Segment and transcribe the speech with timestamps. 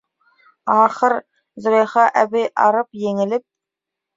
[0.77, 1.15] Ахыр,
[1.65, 3.47] Зөләйха әбей, арып, еңелеп: